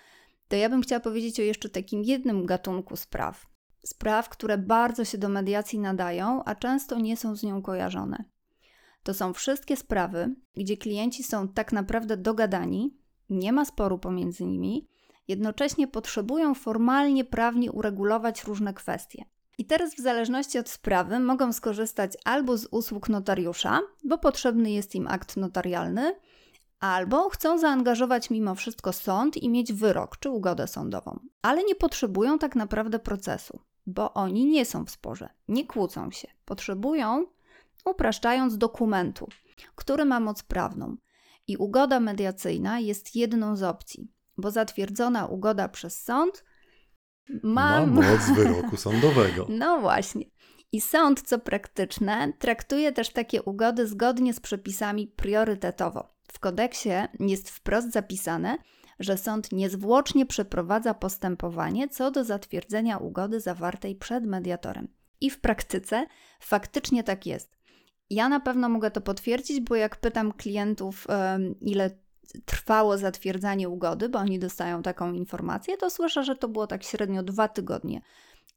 to 0.47 0.55
ja 0.55 0.69
bym 0.69 0.81
chciała 0.81 0.99
powiedzieć 0.99 1.39
o 1.39 1.43
jeszcze 1.43 1.69
takim 1.69 2.03
jednym 2.03 2.45
gatunku 2.45 2.95
spraw, 2.95 3.47
spraw, 3.85 4.29
które 4.29 4.57
bardzo 4.57 5.05
się 5.05 5.17
do 5.17 5.29
mediacji 5.29 5.79
nadają, 5.79 6.43
a 6.43 6.55
często 6.55 6.99
nie 6.99 7.17
są 7.17 7.35
z 7.35 7.43
nią 7.43 7.61
kojarzone. 7.61 8.23
To 9.03 9.13
są 9.13 9.33
wszystkie 9.33 9.77
sprawy, 9.77 10.35
gdzie 10.55 10.77
klienci 10.77 11.23
są 11.23 11.47
tak 11.47 11.73
naprawdę 11.73 12.17
dogadani, 12.17 12.97
nie 13.29 13.53
ma 13.53 13.65
sporu 13.65 13.99
pomiędzy 13.99 14.45
nimi, 14.45 14.87
jednocześnie 15.27 15.87
potrzebują 15.87 16.53
formalnie 16.53 17.25
prawnie 17.25 17.71
uregulować 17.71 18.43
różne 18.43 18.73
kwestie. 18.73 19.25
I 19.57 19.65
teraz, 19.65 19.95
w 19.95 20.01
zależności 20.01 20.59
od 20.59 20.69
sprawy, 20.69 21.19
mogą 21.19 21.53
skorzystać 21.53 22.13
albo 22.25 22.57
z 22.57 22.67
usług 22.71 23.09
notariusza, 23.09 23.79
bo 24.03 24.17
potrzebny 24.17 24.71
jest 24.71 24.95
im 24.95 25.07
akt 25.07 25.37
notarialny, 25.37 26.15
albo 26.79 27.29
chcą 27.29 27.57
zaangażować 27.57 28.29
mimo 28.29 28.55
wszystko 28.55 28.93
sąd 28.93 29.37
i 29.37 29.49
mieć 29.49 29.73
wyrok 29.73 30.17
czy 30.17 30.29
ugodę 30.29 30.67
sądową, 30.67 31.19
ale 31.41 31.63
nie 31.63 31.75
potrzebują 31.75 32.39
tak 32.39 32.55
naprawdę 32.55 32.99
procesu 32.99 33.59
bo 33.87 34.13
oni 34.13 34.45
nie 34.45 34.65
są 34.65 34.85
w 34.85 34.89
sporze, 34.89 35.29
nie 35.47 35.65
kłócą 35.65 36.11
się. 36.11 36.27
Potrzebują, 36.45 37.25
upraszczając, 37.85 38.57
dokumentu, 38.57 39.27
który 39.75 40.05
ma 40.05 40.19
moc 40.19 40.43
prawną. 40.43 40.97
I 41.47 41.57
ugoda 41.57 41.99
mediacyjna 41.99 42.79
jest 42.79 43.15
jedną 43.15 43.55
z 43.55 43.63
opcji, 43.63 44.11
bo 44.37 44.51
zatwierdzona 44.51 45.25
ugoda 45.25 45.69
przez 45.69 46.03
sąd 46.03 46.43
ma, 47.43 47.85
ma 47.85 48.01
moc 48.01 48.29
wyroku 48.35 48.77
sądowego. 48.77 49.47
No 49.49 49.79
właśnie. 49.79 50.25
I 50.71 50.81
sąd, 50.81 51.21
co 51.21 51.39
praktyczne, 51.39 52.33
traktuje 52.39 52.91
też 52.91 53.09
takie 53.09 53.43
ugody 53.43 53.87
zgodnie 53.87 54.33
z 54.33 54.39
przepisami 54.39 55.07
priorytetowo. 55.07 56.16
W 56.31 56.39
kodeksie 56.39 56.89
jest 57.19 57.49
wprost 57.49 57.91
zapisane, 57.91 58.57
że 58.99 59.17
sąd 59.17 59.51
niezwłocznie 59.51 60.25
przeprowadza 60.25 60.93
postępowanie 60.93 61.89
co 61.89 62.11
do 62.11 62.23
zatwierdzenia 62.23 62.97
ugody 62.97 63.39
zawartej 63.39 63.95
przed 63.95 64.25
mediatorem. 64.25 64.87
I 65.21 65.29
w 65.29 65.41
praktyce 65.41 66.05
faktycznie 66.39 67.03
tak 67.03 67.25
jest. 67.25 67.57
Ja 68.09 68.29
na 68.29 68.39
pewno 68.39 68.69
mogę 68.69 68.91
to 68.91 69.01
potwierdzić, 69.01 69.61
bo 69.61 69.75
jak 69.75 69.95
pytam 69.95 70.33
klientów, 70.33 71.07
ile 71.61 71.89
trwało 72.45 72.97
zatwierdzanie 72.97 73.69
ugody, 73.69 74.09
bo 74.09 74.19
oni 74.19 74.39
dostają 74.39 74.81
taką 74.81 75.13
informację, 75.13 75.77
to 75.77 75.89
słyszę, 75.89 76.23
że 76.23 76.35
to 76.35 76.47
było 76.47 76.67
tak 76.67 76.83
średnio 76.83 77.23
dwa 77.23 77.47
tygodnie. 77.47 78.01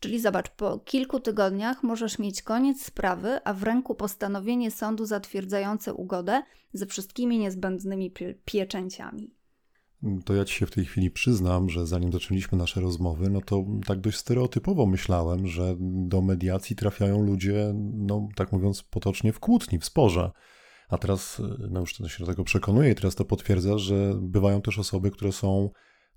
Czyli 0.00 0.21
zobacz, 0.21 0.50
po 0.50 0.78
kilku 0.78 1.21
tygodniach 1.21 1.83
możesz 1.83 2.19
mieć 2.19 2.42
koniec 2.42 2.85
sprawy, 2.85 3.40
a 3.45 3.54
w 3.54 3.62
ręku 3.62 3.95
postanowienie 3.95 4.71
sądu 4.71 5.07
zatwierdzające 5.07 5.95
ugodę 5.95 6.42
ze 6.73 6.87
wszystkimi 6.87 7.38
niezbędnymi 7.38 8.12
pieczęciami 8.45 9.40
to 10.25 10.35
ja 10.35 10.45
ci 10.45 10.54
się 10.54 10.66
w 10.66 10.71
tej 10.71 10.85
chwili 10.85 11.11
przyznam, 11.11 11.71
że 11.71 11.87
zanim 11.87 12.12
zaczęliśmy 12.12 12.59
nasze 12.59 12.80
rozmowy, 12.80 13.30
no 13.30 13.40
to 13.40 13.64
tak 13.87 14.00
dość 14.00 14.19
stereotypowo 14.19 14.87
myślałem, 14.87 15.47
że 15.47 15.76
do 15.80 16.23
mediacji 16.23 16.76
trafiają 16.76 17.23
ludzie, 17.23 17.73
no 17.95 18.28
tak 18.37 18.52
mówiąc 18.52 18.83
potocznie, 18.83 19.33
w 19.33 19.40
kłótni, 19.40 19.78
w 19.78 19.85
sporze. 19.85 20.30
A 20.88 20.99
teraz, 20.99 21.42
no 21.71 21.80
już 21.80 21.92
się 21.92 22.19
do 22.19 22.26
tego 22.26 22.45
przekonuję 22.45 22.90
i 22.90 22.95
teraz 22.95 23.14
to 23.14 23.25
potwierdza, 23.25 23.78
że 23.78 24.14
bywają 24.21 24.62
też 24.62 24.78
osoby, 24.78 25.11
które 25.11 25.33
są 25.33 25.71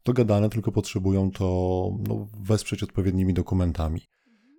dogadane, 0.05 0.49
tylko 0.49 0.71
potrzebują 0.71 1.31
to 1.31 1.45
no, 2.07 2.27
wesprzeć 2.39 2.83
odpowiednimi 2.83 3.33
dokumentami. 3.33 4.01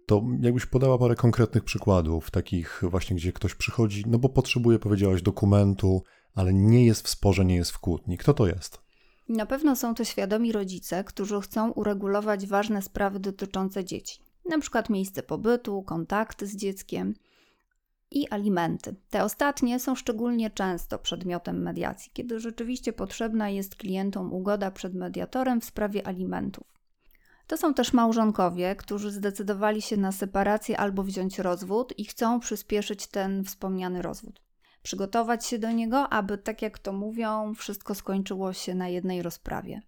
To 0.06 0.22
jakbyś 0.40 0.66
podała 0.66 0.98
parę 0.98 1.14
konkretnych 1.14 1.64
przykładów, 1.64 2.30
takich 2.30 2.82
właśnie, 2.82 3.16
gdzie 3.16 3.32
ktoś 3.32 3.54
przychodzi, 3.54 4.04
no 4.06 4.18
bo 4.18 4.28
potrzebuje, 4.28 4.78
powiedziałaś, 4.78 5.22
dokumentu, 5.22 6.02
ale 6.34 6.54
nie 6.54 6.86
jest 6.86 7.06
w 7.06 7.10
sporze, 7.10 7.44
nie 7.44 7.56
jest 7.56 7.70
w 7.70 7.78
kłótni. 7.78 8.18
Kto 8.18 8.34
to 8.34 8.46
jest? 8.46 8.80
Na 9.28 9.46
pewno 9.46 9.76
są 9.76 9.94
to 9.94 10.04
świadomi 10.04 10.52
rodzice, 10.52 11.04
którzy 11.04 11.40
chcą 11.40 11.70
uregulować 11.70 12.46
ważne 12.46 12.82
sprawy 12.82 13.20
dotyczące 13.20 13.84
dzieci, 13.84 14.18
na 14.50 14.58
przykład 14.58 14.90
miejsce 14.90 15.22
pobytu, 15.22 15.82
kontakty 15.82 16.46
z 16.46 16.56
dzieckiem 16.56 17.14
i 18.10 18.28
alimenty. 18.30 18.94
Te 19.10 19.24
ostatnie 19.24 19.80
są 19.80 19.94
szczególnie 19.94 20.50
często 20.50 20.98
przedmiotem 20.98 21.62
mediacji, 21.62 22.10
kiedy 22.14 22.40
rzeczywiście 22.40 22.92
potrzebna 22.92 23.48
jest 23.48 23.76
klientom 23.76 24.32
ugoda 24.32 24.70
przed 24.70 24.94
mediatorem 24.94 25.60
w 25.60 25.64
sprawie 25.64 26.06
alimentów. 26.06 26.74
To 27.46 27.56
są 27.56 27.74
też 27.74 27.92
małżonkowie, 27.92 28.76
którzy 28.76 29.10
zdecydowali 29.10 29.82
się 29.82 29.96
na 29.96 30.12
separację 30.12 30.78
albo 30.78 31.02
wziąć 31.02 31.38
rozwód 31.38 31.98
i 31.98 32.04
chcą 32.04 32.40
przyspieszyć 32.40 33.06
ten 33.06 33.44
wspomniany 33.44 34.02
rozwód. 34.02 34.40
Przygotować 34.82 35.46
się 35.46 35.58
do 35.58 35.72
niego, 35.72 36.08
aby, 36.08 36.38
tak 36.38 36.62
jak 36.62 36.78
to 36.78 36.92
mówią, 36.92 37.54
wszystko 37.54 37.94
skończyło 37.94 38.52
się 38.52 38.74
na 38.74 38.88
jednej 38.88 39.22
rozprawie. 39.22 39.82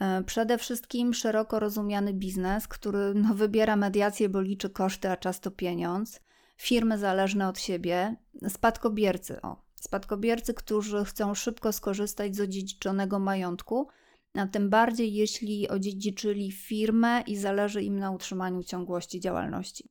E, 0.00 0.22
przede 0.22 0.58
wszystkim 0.58 1.14
szeroko 1.14 1.60
rozumiany 1.60 2.12
biznes, 2.12 2.68
który 2.68 3.14
no, 3.14 3.34
wybiera 3.34 3.76
mediację, 3.76 4.28
bo 4.28 4.40
liczy 4.40 4.70
koszty, 4.70 5.10
a 5.10 5.16
czas 5.16 5.40
to 5.40 5.50
pieniądz. 5.50 6.20
Firmy 6.60 6.98
zależne 6.98 7.48
od 7.48 7.58
siebie, 7.58 8.16
spadkobiercy, 8.48 9.42
o, 9.42 9.64
spadkobiercy, 9.74 10.54
którzy 10.54 11.04
chcą 11.04 11.34
szybko 11.34 11.72
skorzystać 11.72 12.36
z 12.36 12.40
odziedziczonego 12.40 13.18
majątku, 13.18 13.88
a 14.34 14.46
tym 14.46 14.70
bardziej 14.70 15.14
jeśli 15.14 15.68
odziedziczyli 15.68 16.52
firmę 16.52 17.22
i 17.26 17.36
zależy 17.36 17.82
im 17.82 17.98
na 17.98 18.10
utrzymaniu 18.10 18.62
ciągłości 18.62 19.20
działalności. 19.20 19.90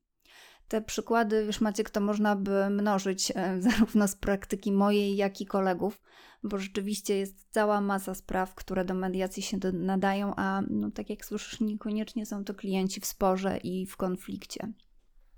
Te 0.67 0.81
przykłady, 0.81 1.45
wiesz 1.45 1.61
Maciek, 1.61 1.89
to 1.89 2.01
można 2.01 2.35
by 2.35 2.69
mnożyć 2.69 3.31
e, 3.35 3.61
zarówno 3.61 4.07
z 4.07 4.15
praktyki 4.15 4.71
mojej, 4.71 5.15
jak 5.15 5.41
i 5.41 5.45
kolegów, 5.45 6.01
bo 6.43 6.57
rzeczywiście 6.57 7.17
jest 7.17 7.51
cała 7.51 7.81
masa 7.81 8.15
spraw, 8.15 8.55
które 8.55 8.85
do 8.85 8.93
mediacji 8.93 9.43
się 9.43 9.57
nadają, 9.73 10.33
a 10.35 10.61
no, 10.69 10.91
tak 10.91 11.09
jak 11.09 11.25
słyszysz, 11.25 11.59
niekoniecznie 11.59 12.25
są 12.25 12.43
to 12.43 12.53
klienci 12.53 13.01
w 13.01 13.05
sporze 13.05 13.57
i 13.57 13.85
w 13.85 13.97
konflikcie. 13.97 14.73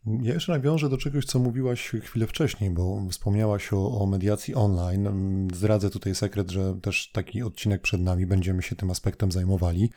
Ja 0.06 0.34
jeszcze 0.34 0.52
nawiążę 0.52 0.88
do 0.88 0.98
czegoś, 0.98 1.24
co 1.24 1.38
mówiłaś 1.38 1.92
chwilę 2.02 2.26
wcześniej, 2.26 2.70
bo 2.70 3.08
wspomniałaś 3.10 3.72
o, 3.72 4.00
o, 4.00 4.06
mediacji 4.06 4.54
online. 4.54 5.08
Zdradzę 5.54 5.90
tutaj 5.90 6.14
sekret, 6.14 6.50
że 6.50 6.80
też 6.82 7.10
taki 7.12 7.42
odcinek 7.42 7.82
przed 7.82 8.00
nami 8.00 8.26
będziemy 8.26 8.62
się 8.62 8.76
tym 8.76 8.90
aspektem 8.90 9.32
zajmowali. 9.32 9.90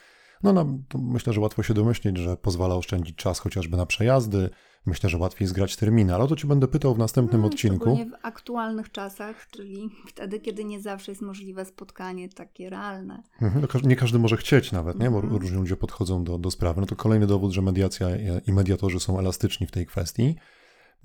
No, 0.53 0.65
no 0.93 0.99
myślę, 0.99 1.33
że 1.33 1.41
łatwo 1.41 1.63
się 1.63 1.73
domyślić, 1.73 2.17
że 2.17 2.37
pozwala 2.37 2.75
oszczędzić 2.75 3.15
czas 3.15 3.39
chociażby 3.39 3.77
na 3.77 3.85
przejazdy, 3.85 4.49
Myślę, 4.85 5.09
że 5.09 5.17
łatwiej 5.17 5.47
zgrać 5.47 5.75
terminy, 5.75 6.15
ale 6.15 6.23
o 6.23 6.27
to 6.27 6.35
Ci 6.35 6.47
będę 6.47 6.67
pytał 6.67 6.95
w 6.95 6.97
następnym 6.97 7.41
no, 7.41 7.47
odcinku. 7.47 7.95
w 7.95 8.25
aktualnych 8.25 8.91
czasach, 8.91 9.47
czyli 9.51 9.89
wtedy, 10.07 10.39
kiedy 10.39 10.65
nie 10.65 10.81
zawsze 10.81 11.11
jest 11.11 11.21
możliwe 11.21 11.65
spotkanie 11.65 12.29
takie 12.29 12.69
realne. 12.69 13.23
Mhm, 13.41 13.67
no, 13.73 13.89
nie 13.89 13.95
każdy 13.95 14.19
może 14.19 14.37
chcieć 14.37 14.71
nawet, 14.71 14.99
nie? 14.99 15.11
bo 15.11 15.19
mhm. 15.19 15.35
różni 15.35 15.57
ludzie 15.57 15.75
podchodzą 15.75 16.23
do, 16.23 16.37
do 16.37 16.51
sprawy. 16.51 16.81
No 16.81 16.87
to 16.87 16.95
kolejny 16.95 17.27
dowód, 17.27 17.51
że 17.51 17.61
mediacja 17.61 18.07
i 18.47 18.53
mediatorzy 18.53 18.99
są 18.99 19.19
elastyczni 19.19 19.67
w 19.67 19.71
tej 19.71 19.85
kwestii. 19.85 20.35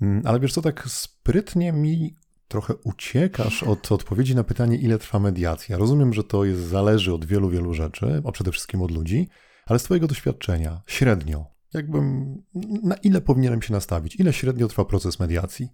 Mm, 0.01 0.21
ale 0.25 0.39
wiesz 0.39 0.53
co, 0.53 0.61
tak 0.61 0.83
sprytnie 0.87 1.71
mi 1.71 2.15
trochę 2.51 2.73
uciekasz 2.83 3.63
od 3.63 3.91
odpowiedzi 3.91 4.35
na 4.35 4.43
pytanie, 4.43 4.77
ile 4.77 4.97
trwa 4.97 5.19
mediacja. 5.19 5.77
Rozumiem, 5.77 6.13
że 6.13 6.23
to 6.23 6.45
jest, 6.45 6.61
zależy 6.61 7.13
od 7.13 7.25
wielu, 7.25 7.49
wielu 7.49 7.73
rzeczy, 7.73 8.21
a 8.25 8.31
przede 8.31 8.51
wszystkim 8.51 8.81
od 8.81 8.91
ludzi, 8.91 9.27
ale 9.65 9.79
z 9.79 9.83
Twojego 9.83 10.07
doświadczenia, 10.07 10.81
średnio, 10.87 11.45
jakbym, 11.73 12.35
na 12.83 12.95
ile 12.95 13.21
powinienem 13.21 13.61
się 13.61 13.73
nastawić? 13.73 14.15
Ile 14.15 14.33
średnio 14.33 14.67
trwa 14.67 14.85
proces 14.85 15.19
mediacji? 15.19 15.69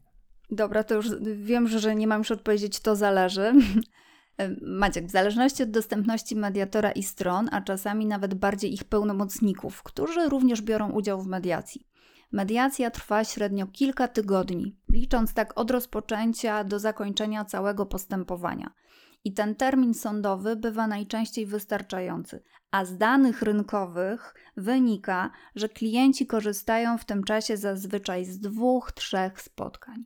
Dobra, 0.52 0.84
to 0.84 0.96
już 0.96 1.08
wiem, 1.36 1.68
że 1.68 1.96
nie 1.96 2.08
mam 2.08 2.20
już 2.20 2.32
odpowiedzieć, 2.32 2.80
to 2.80 2.96
zależy. 2.96 3.54
Maciek, 4.62 5.06
w 5.06 5.12
zależności 5.12 5.64
od 5.64 5.72
dostępności 5.72 6.36
mediatora 6.36 6.92
i 6.92 7.04
stron, 7.04 7.50
a 7.52 7.62
czasami 7.62 8.06
nawet 8.06 8.34
bardziej 8.34 8.74
ich 8.74 8.84
pełnomocników, 8.84 9.84
którzy 9.84 10.30
również 10.30 10.62
biorą 10.62 10.92
udział 10.92 11.22
w 11.22 11.28
mediacji. 11.28 11.87
Mediacja 12.32 12.92
trwa 12.92 13.24
średnio 13.24 13.68
kilka 13.68 14.08
tygodni, 14.08 14.78
licząc 14.90 15.34
tak 15.34 15.60
od 15.60 15.72
rozpoczęcia 15.72 16.64
do 16.64 16.80
zakończenia 16.80 17.46
całego 17.46 17.86
postępowania 17.86 18.74
i 19.24 19.34
ten 19.34 19.56
termin 19.56 19.94
sądowy 19.94 20.56
bywa 20.56 20.88
najczęściej 20.88 21.46
wystarczający. 21.46 22.44
A 22.72 22.86
z 22.86 22.98
danych 22.98 23.42
rynkowych 23.42 24.36
wynika, 24.58 25.32
że 25.56 25.70
klienci 25.70 26.28
korzystają 26.28 26.98
w 26.98 27.06
tym 27.06 27.24
czasie 27.24 27.58
zazwyczaj 27.58 28.26
z 28.26 28.40
dwóch, 28.40 28.92
trzech 28.92 29.42
spotkań. 29.42 30.06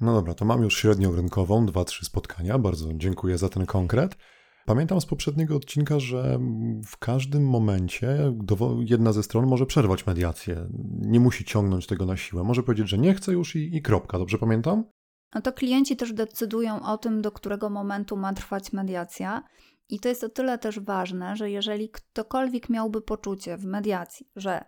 No 0.00 0.14
dobra, 0.14 0.34
to 0.34 0.44
mam 0.44 0.62
już 0.62 0.76
średnią 0.76 1.16
rynkową, 1.16 1.66
dwa, 1.66 1.84
trzy 1.84 2.04
spotkania. 2.04 2.58
Bardzo 2.58 2.88
dziękuję 2.94 3.38
za 3.38 3.48
ten 3.48 3.66
konkret. 3.66 4.16
Pamiętam 4.66 5.00
z 5.00 5.06
poprzedniego 5.06 5.56
odcinka, 5.56 6.00
że 6.00 6.38
w 6.86 6.96
każdym 6.98 7.48
momencie 7.48 8.32
jedna 8.80 9.12
ze 9.12 9.22
stron 9.22 9.46
może 9.46 9.66
przerwać 9.66 10.06
mediację. 10.06 10.66
Nie 11.00 11.20
musi 11.20 11.44
ciągnąć 11.44 11.86
tego 11.86 12.06
na 12.06 12.16
siłę. 12.16 12.44
Może 12.44 12.62
powiedzieć, 12.62 12.88
że 12.88 12.98
nie 12.98 13.14
chce 13.14 13.32
już 13.32 13.56
i, 13.56 13.76
i 13.76 13.82
kropka. 13.82 14.18
Dobrze 14.18 14.38
pamiętam? 14.38 14.84
no 15.36 15.42
to 15.42 15.52
klienci 15.52 15.96
też 15.96 16.12
decydują 16.12 16.82
o 16.82 16.98
tym, 16.98 17.22
do 17.22 17.32
którego 17.32 17.70
momentu 17.70 18.16
ma 18.16 18.32
trwać 18.32 18.72
mediacja. 18.72 19.42
I 19.88 20.00
to 20.00 20.08
jest 20.08 20.24
o 20.24 20.28
tyle 20.28 20.58
też 20.58 20.80
ważne, 20.80 21.36
że 21.36 21.50
jeżeli 21.50 21.90
ktokolwiek 21.90 22.68
miałby 22.68 23.00
poczucie 23.00 23.56
w 23.56 23.64
mediacji, 23.64 24.30
że 24.36 24.64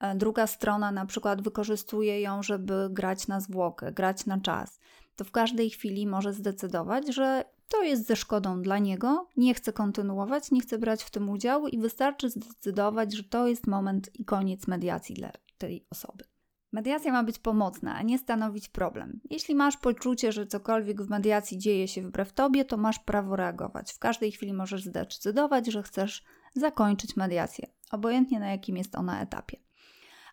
e, 0.00 0.14
druga 0.16 0.46
strona 0.46 0.92
na 0.92 1.06
przykład 1.06 1.42
wykorzystuje 1.42 2.20
ją, 2.20 2.42
żeby 2.42 2.88
grać 2.90 3.28
na 3.28 3.40
zwłokę, 3.40 3.92
grać 3.92 4.26
na 4.26 4.40
czas, 4.40 4.80
to 5.16 5.24
w 5.24 5.30
każdej 5.30 5.70
chwili 5.70 6.06
może 6.06 6.32
zdecydować, 6.32 7.14
że 7.14 7.44
to 7.68 7.82
jest 7.82 8.06
ze 8.06 8.16
szkodą 8.16 8.62
dla 8.62 8.78
niego, 8.78 9.28
nie 9.36 9.54
chce 9.54 9.72
kontynuować, 9.72 10.50
nie 10.50 10.60
chce 10.60 10.78
brać 10.78 11.02
w 11.02 11.10
tym 11.10 11.28
udziału 11.28 11.68
i 11.68 11.78
wystarczy 11.78 12.30
zdecydować, 12.30 13.16
że 13.16 13.24
to 13.24 13.48
jest 13.48 13.66
moment 13.66 14.10
i 14.14 14.24
koniec 14.24 14.66
mediacji 14.66 15.14
dla 15.14 15.30
tej 15.58 15.86
osoby. 15.90 16.24
Mediacja 16.72 17.12
ma 17.12 17.22
być 17.22 17.38
pomocna, 17.38 17.94
a 17.96 18.02
nie 18.02 18.18
stanowić 18.18 18.68
problem. 18.68 19.20
Jeśli 19.30 19.54
masz 19.54 19.76
poczucie, 19.76 20.32
że 20.32 20.46
cokolwiek 20.46 21.02
w 21.02 21.10
mediacji 21.10 21.58
dzieje 21.58 21.88
się 21.88 22.02
wbrew 22.02 22.32
tobie, 22.32 22.64
to 22.64 22.76
masz 22.76 22.98
prawo 22.98 23.36
reagować. 23.36 23.92
W 23.92 23.98
każdej 23.98 24.32
chwili 24.32 24.52
możesz 24.52 24.84
zdecydować, 24.84 25.66
że 25.66 25.82
chcesz 25.82 26.24
zakończyć 26.54 27.16
mediację, 27.16 27.66
obojętnie 27.90 28.40
na 28.40 28.50
jakim 28.50 28.76
jest 28.76 28.94
ona 28.94 29.22
etapie. 29.22 29.56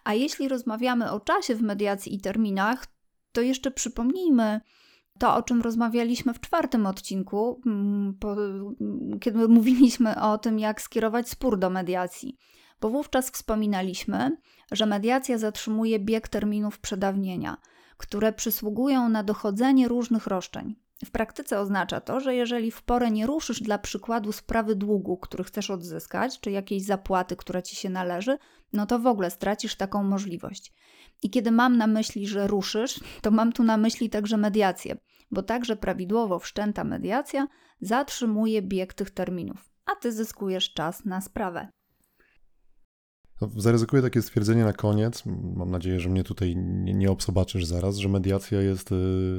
A 0.03 0.13
jeśli 0.13 0.47
rozmawiamy 0.47 1.11
o 1.11 1.19
czasie 1.19 1.55
w 1.55 1.61
mediacji 1.61 2.15
i 2.15 2.21
terminach, 2.21 2.87
to 3.31 3.41
jeszcze 3.41 3.71
przypomnijmy 3.71 4.61
to, 5.19 5.35
o 5.35 5.43
czym 5.43 5.61
rozmawialiśmy 5.61 6.33
w 6.33 6.39
czwartym 6.39 6.85
odcinku, 6.85 7.61
mm, 7.65 8.17
kiedy 9.21 9.47
mówiliśmy 9.57 10.21
o 10.21 10.37
tym, 10.37 10.59
jak 10.59 10.81
skierować 10.81 11.29
spór 11.29 11.59
do 11.59 11.69
mediacji 11.69 12.37
bo 12.81 12.89
wówczas 12.89 13.31
wspominaliśmy, 13.31 14.37
że 14.71 14.85
mediacja 14.85 15.37
zatrzymuje 15.37 15.99
bieg 15.99 16.27
terminów 16.27 16.79
przedawnienia, 16.79 17.57
które 17.97 18.33
przysługują 18.33 19.09
na 19.09 19.23
dochodzenie 19.23 19.87
różnych 19.87 20.27
roszczeń. 20.27 20.75
W 21.05 21.11
praktyce 21.11 21.59
oznacza 21.59 22.01
to, 22.01 22.19
że 22.19 22.35
jeżeli 22.35 22.71
w 22.71 22.83
porę 22.83 23.11
nie 23.11 23.27
ruszysz 23.27 23.61
dla 23.61 23.77
przykładu 23.77 24.31
sprawy 24.31 24.75
długu, 24.75 25.17
który 25.17 25.43
chcesz 25.43 25.71
odzyskać, 25.71 26.39
czy 26.39 26.51
jakiejś 26.51 26.83
zapłaty, 26.83 27.35
która 27.35 27.61
ci 27.61 27.75
się 27.75 27.89
należy, 27.89 28.37
no 28.73 28.85
to 28.85 28.99
w 28.99 29.07
ogóle 29.07 29.31
stracisz 29.31 29.75
taką 29.75 30.03
możliwość. 30.03 30.73
I 31.25 31.29
kiedy 31.29 31.51
mam 31.51 31.77
na 31.77 31.87
myśli, 31.87 32.27
że 32.27 32.47
ruszysz, 32.47 32.99
to 33.21 33.31
mam 33.31 33.51
tu 33.51 33.63
na 33.63 33.77
myśli 33.77 34.09
także 34.09 34.37
mediację, 34.37 34.97
bo 35.31 35.43
także 35.43 35.75
prawidłowo 35.75 36.39
wszczęta 36.39 36.83
mediacja 36.83 37.47
zatrzymuje 37.81 38.61
bieg 38.61 38.93
tych 38.93 39.11
terminów, 39.11 39.69
a 39.85 39.95
ty 39.95 40.11
zyskujesz 40.11 40.73
czas 40.73 41.05
na 41.05 41.21
sprawę. 41.21 41.67
Zaryzykuję 43.57 44.01
takie 44.01 44.21
stwierdzenie 44.21 44.63
na 44.63 44.73
koniec. 44.73 45.23
Mam 45.55 45.71
nadzieję, 45.71 45.99
że 45.99 46.09
mnie 46.09 46.23
tutaj 46.23 46.55
nie, 46.55 46.93
nie 46.93 47.11
obsobaczysz 47.11 47.65
zaraz, 47.65 47.97
że 47.97 48.09
mediacja 48.09 48.61
jest 48.61 48.91
y, 48.91 48.95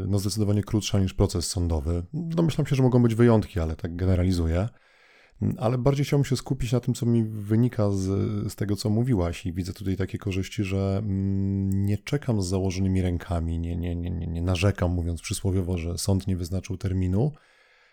no, 0.08 0.18
zdecydowanie 0.18 0.62
krótsza 0.62 0.98
niż 0.98 1.14
proces 1.14 1.48
sądowy. 1.48 2.06
Domyślam 2.12 2.66
się, 2.66 2.76
że 2.76 2.82
mogą 2.82 3.02
być 3.02 3.14
wyjątki, 3.14 3.60
ale 3.60 3.76
tak 3.76 3.96
generalizuję. 3.96 4.68
Ale 5.58 5.78
bardziej 5.78 6.04
chciałbym 6.04 6.24
się 6.24 6.36
skupić 6.36 6.72
na 6.72 6.80
tym, 6.80 6.94
co 6.94 7.06
mi 7.06 7.24
wynika 7.24 7.90
z, 7.90 8.04
z 8.52 8.54
tego, 8.54 8.76
co 8.76 8.90
mówiłaś, 8.90 9.46
i 9.46 9.52
widzę 9.52 9.72
tutaj 9.72 9.96
takie 9.96 10.18
korzyści, 10.18 10.64
że 10.64 10.96
mm, 10.98 11.86
nie 11.86 11.98
czekam 11.98 12.42
z 12.42 12.46
założonymi 12.46 13.02
rękami, 13.02 13.58
nie, 13.58 13.76
nie, 13.76 13.96
nie, 13.96 14.10
nie 14.10 14.42
narzekam, 14.42 14.90
mówiąc 14.90 15.22
przysłowiowo, 15.22 15.78
że 15.78 15.98
sąd 15.98 16.26
nie 16.26 16.36
wyznaczył 16.36 16.76
terminu, 16.76 17.32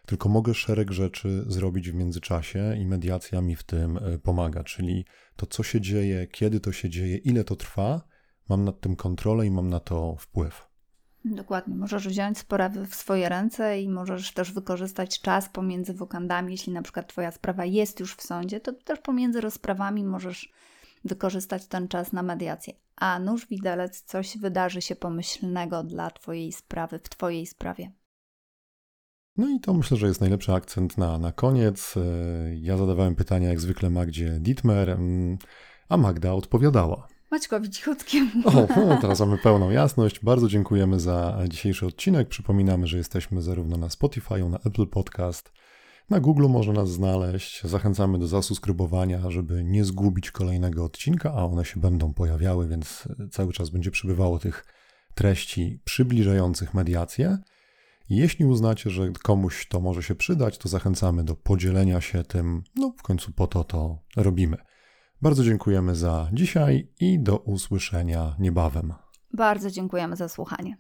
tylko 0.06 0.30
mogę 0.30 0.54
szereg 0.54 0.92
rzeczy 0.92 1.46
zrobić 1.48 1.92
w 1.92 1.94
międzyczasie 1.94 2.76
i 2.80 2.86
mediacja 2.86 3.42
mi 3.42 3.56
w 3.56 3.64
tym 3.64 3.98
e, 3.98 4.20
pomaga. 4.20 4.64
Czyli 4.64 5.06
to, 5.36 5.46
co 5.46 5.64
się 5.64 5.82
dzieje, 5.82 6.28
kiedy 6.28 6.60
to 6.60 6.72
się 6.72 6.90
dzieje, 6.90 7.18
ile 7.18 7.44
to 7.44 7.56
trwa, 7.56 8.02
mam 8.50 8.64
nad 8.64 8.82
tym 8.82 8.96
kontrolę 8.96 9.46
i 9.46 9.52
mam 9.52 9.70
na 9.70 9.80
to 9.80 10.16
wpływ. 10.20 10.73
Dokładnie. 11.26 11.76
Możesz 11.76 12.08
wziąć 12.08 12.38
sprawę 12.38 12.86
w 12.86 12.96
swoje 12.96 13.30
ręce 13.30 13.82
i 13.82 13.90
możesz 13.90 14.34
też 14.34 14.52
wykorzystać 14.52 15.22
czas 15.22 15.50
pomiędzy 15.50 15.94
wokandami. 15.94 16.52
Jeśli 16.52 16.74
na 16.74 16.82
przykład 16.82 17.08
Twoja 17.08 17.32
sprawa 17.32 17.66
jest 17.66 18.00
już 18.00 18.16
w 18.16 18.22
sądzie, 18.22 18.60
to 18.60 18.74
też 18.74 19.00
pomiędzy 19.00 19.42
rozprawami 19.42 20.04
możesz 20.04 20.54
wykorzystać 21.06 21.68
ten 21.68 21.88
czas 21.88 22.14
na 22.14 22.24
mediację. 22.24 22.74
a 22.96 23.20
nóż 23.20 23.48
widelec 23.48 24.02
coś 24.02 24.38
wydarzy 24.38 24.82
się 24.82 24.96
pomyślnego 24.96 25.84
dla 25.84 26.10
Twojej 26.12 26.52
sprawy, 26.52 27.00
w 27.00 27.10
Twojej 27.10 27.46
sprawie. 27.46 27.92
No 29.38 29.50
i 29.50 29.60
to 29.60 29.74
myślę, 29.74 29.98
że 29.98 30.08
jest 30.08 30.22
najlepszy 30.22 30.54
akcent 30.54 30.98
na, 30.98 31.18
na 31.18 31.32
koniec. 31.32 31.96
E, 31.98 32.56
Ja 32.56 32.78
zadawałem 32.78 33.16
pytania 33.16 33.50
jak 33.50 33.60
zwykle 33.60 33.90
Magdzie 33.90 34.40
Dietmer, 34.40 34.90
mm, 34.90 35.38
a 35.90 35.98
Magda 35.98 36.34
odpowiadała. 36.34 37.08
Maćkowi 37.34 37.70
cichutkiemu. 37.70 38.32
O, 38.46 38.94
o, 38.94 38.98
teraz 39.02 39.20
mamy 39.20 39.38
pełną 39.38 39.70
jasność. 39.70 40.20
Bardzo 40.20 40.48
dziękujemy 40.48 41.00
za 41.00 41.40
dzisiejszy 41.50 41.86
odcinek. 41.86 42.28
Przypominamy, 42.28 42.88
że 42.88 42.98
jesteśmy 42.98 43.42
zarówno 43.42 43.78
na 43.78 43.90
Spotify, 43.90 44.50
na 44.50 44.58
Apple 44.58 44.88
Podcast, 44.88 45.52
na 46.10 46.20
Google 46.20 46.48
można 46.50 46.74
nas 46.74 46.90
znaleźć. 46.90 47.64
Zachęcamy 47.64 48.20
do 48.20 48.28
zasubskrybowania, 48.28 49.32
żeby 49.32 49.64
nie 49.64 49.86
zgubić 49.86 50.32
kolejnego 50.32 50.86
odcinka, 50.86 51.34
a 51.34 51.46
one 51.46 51.66
się 51.66 51.80
będą 51.80 52.14
pojawiały, 52.14 52.68
więc 52.68 53.08
cały 53.32 53.54
czas 53.54 53.70
będzie 53.70 53.92
przybywało 53.92 54.40
tych 54.40 54.66
treści 55.16 55.80
przybliżających 55.84 56.74
mediację. 56.74 57.38
Jeśli 58.10 58.46
uznacie, 58.46 58.90
że 58.90 59.12
komuś 59.24 59.68
to 59.68 59.82
może 59.82 60.04
się 60.04 60.16
przydać, 60.16 60.58
to 60.58 60.70
zachęcamy 60.70 61.24
do 61.24 61.36
podzielenia 61.36 62.02
się 62.02 62.24
tym. 62.24 62.64
No, 62.76 62.94
w 62.98 63.02
końcu 63.02 63.32
po 63.32 63.48
to 63.48 63.64
to 63.64 64.00
robimy. 64.16 64.58
Bardzo 65.24 65.44
dziękujemy 65.44 65.96
za 65.96 66.30
dzisiaj 66.34 66.88
i 67.00 67.20
do 67.20 67.38
usłyszenia 67.38 68.36
niebawem. 68.40 68.94
Bardzo 69.34 69.72
dziękujemy 69.72 70.16
za 70.16 70.30
słuchanie. 70.30 70.78